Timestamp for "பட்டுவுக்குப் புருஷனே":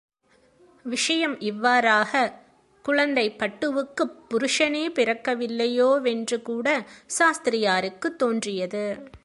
3.39-4.89